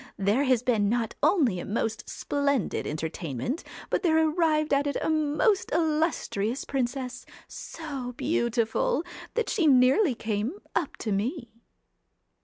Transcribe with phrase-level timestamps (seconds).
[0.17, 5.11] There has been not only a most splendid entertainment, but there arrived at it a
[5.11, 9.03] most illustrious princess, so beautiful,
[9.35, 11.51] that she nearly came up to me.'